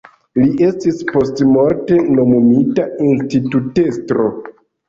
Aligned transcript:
Li 0.37 0.45
estis 0.67 1.03
postmorte 1.11 1.99
nomumita 2.21 2.89
institutestro. 3.11 4.31